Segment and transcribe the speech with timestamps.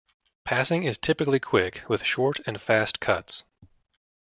[0.45, 3.43] Passing is typically quick, with short and fast cuts.